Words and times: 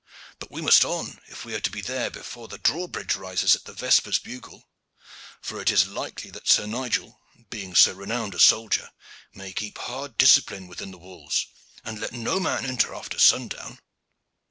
"But 0.39 0.49
we 0.49 0.63
must 0.63 0.83
on, 0.83 1.19
if 1.27 1.45
we 1.45 1.53
are 1.53 1.59
to 1.59 1.69
be 1.69 1.79
there 1.81 2.09
before 2.09 2.47
the 2.47 2.57
drawbridge 2.57 3.15
rises 3.15 3.55
at 3.55 3.65
the 3.65 3.73
vespers 3.73 4.17
bugle; 4.17 4.67
for 5.43 5.61
it 5.61 5.69
is 5.69 5.85
likely 5.85 6.31
that 6.31 6.47
Sir 6.49 6.65
Nigel, 6.65 7.21
being 7.51 7.75
so 7.75 7.93
renowned 7.93 8.33
a 8.33 8.39
soldier, 8.39 8.89
may 9.35 9.53
keep 9.53 9.77
hard 9.77 10.17
discipline 10.17 10.65
within 10.67 10.89
the 10.89 10.97
walls, 10.97 11.45
and 11.83 11.99
let 12.01 12.13
no 12.13 12.39
man 12.39 12.65
enter 12.65 12.95
after 12.95 13.19
sundown." 13.19 13.77